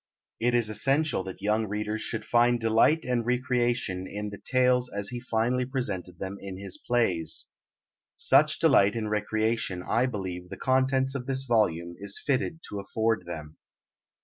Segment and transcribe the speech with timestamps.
[0.39, 5.09] It is essential that young readers should find delight and recreation in the tales as
[5.09, 7.49] he finally presented them in his plays.
[8.17, 13.27] Such delight and recreation I believe the contents of this volume is fitted to afford
[13.27, 13.57] them.